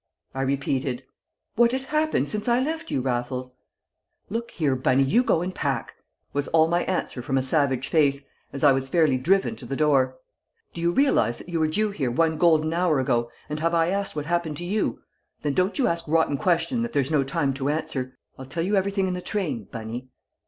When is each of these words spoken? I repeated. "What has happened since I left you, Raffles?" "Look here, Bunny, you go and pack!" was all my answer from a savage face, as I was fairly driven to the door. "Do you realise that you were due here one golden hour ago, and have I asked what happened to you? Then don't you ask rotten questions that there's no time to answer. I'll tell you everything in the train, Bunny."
I 0.33 0.41
repeated. 0.41 1.03
"What 1.55 1.73
has 1.73 1.85
happened 1.93 2.27
since 2.27 2.47
I 2.47 2.59
left 2.59 2.89
you, 2.89 3.01
Raffles?" 3.01 3.55
"Look 4.31 4.49
here, 4.49 4.75
Bunny, 4.75 5.03
you 5.03 5.21
go 5.21 5.43
and 5.43 5.53
pack!" 5.53 5.93
was 6.33 6.47
all 6.47 6.67
my 6.67 6.81
answer 6.85 7.21
from 7.21 7.37
a 7.37 7.43
savage 7.43 7.87
face, 7.87 8.25
as 8.51 8.63
I 8.63 8.71
was 8.71 8.89
fairly 8.89 9.17
driven 9.19 9.55
to 9.57 9.65
the 9.67 9.75
door. 9.75 10.17
"Do 10.73 10.81
you 10.81 10.91
realise 10.91 11.37
that 11.37 11.49
you 11.49 11.59
were 11.59 11.67
due 11.67 11.91
here 11.91 12.09
one 12.09 12.39
golden 12.39 12.73
hour 12.73 12.99
ago, 12.99 13.29
and 13.47 13.59
have 13.59 13.75
I 13.75 13.89
asked 13.89 14.15
what 14.15 14.25
happened 14.25 14.57
to 14.57 14.65
you? 14.65 15.03
Then 15.43 15.53
don't 15.53 15.77
you 15.77 15.85
ask 15.85 16.07
rotten 16.07 16.35
questions 16.35 16.81
that 16.81 16.93
there's 16.93 17.11
no 17.11 17.23
time 17.23 17.53
to 17.53 17.69
answer. 17.69 18.17
I'll 18.39 18.47
tell 18.47 18.63
you 18.63 18.75
everything 18.75 19.07
in 19.07 19.13
the 19.13 19.21
train, 19.21 19.65
Bunny." 19.71 20.09